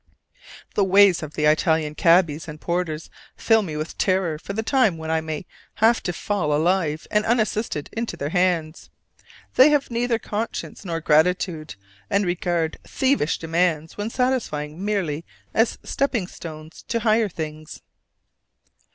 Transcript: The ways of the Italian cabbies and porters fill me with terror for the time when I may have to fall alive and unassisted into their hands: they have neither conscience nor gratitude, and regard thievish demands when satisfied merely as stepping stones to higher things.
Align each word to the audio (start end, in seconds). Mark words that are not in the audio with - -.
The 0.73 0.83
ways 0.83 1.21
of 1.21 1.35
the 1.35 1.45
Italian 1.45 1.93
cabbies 1.93 2.47
and 2.47 2.59
porters 2.59 3.11
fill 3.37 3.61
me 3.61 3.77
with 3.77 3.99
terror 3.99 4.39
for 4.39 4.53
the 4.53 4.63
time 4.63 4.97
when 4.97 5.11
I 5.11 5.21
may 5.21 5.45
have 5.75 6.01
to 6.01 6.11
fall 6.11 6.53
alive 6.55 7.05
and 7.11 7.23
unassisted 7.23 7.87
into 7.93 8.17
their 8.17 8.29
hands: 8.29 8.89
they 9.53 9.69
have 9.69 9.91
neither 9.91 10.17
conscience 10.17 10.83
nor 10.83 11.01
gratitude, 11.01 11.75
and 12.09 12.25
regard 12.25 12.79
thievish 12.83 13.37
demands 13.37 13.95
when 13.95 14.09
satisfied 14.09 14.71
merely 14.71 15.23
as 15.53 15.77
stepping 15.83 16.25
stones 16.25 16.81
to 16.87 17.01
higher 17.01 17.29
things. 17.29 17.83